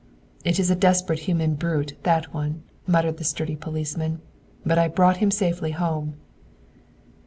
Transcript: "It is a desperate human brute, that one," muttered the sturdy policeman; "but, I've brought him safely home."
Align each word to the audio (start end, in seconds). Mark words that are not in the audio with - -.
"It 0.43 0.59
is 0.59 0.71
a 0.71 0.75
desperate 0.75 1.19
human 1.29 1.53
brute, 1.53 1.93
that 2.01 2.33
one," 2.33 2.63
muttered 2.87 3.17
the 3.17 3.23
sturdy 3.23 3.55
policeman; 3.55 4.19
"but, 4.65 4.79
I've 4.79 4.95
brought 4.95 5.17
him 5.17 5.29
safely 5.29 5.73
home." 5.73 6.15